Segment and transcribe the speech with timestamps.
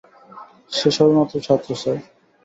[0.71, 1.97] সে সবেমাত্র ছাত্র, স্যার।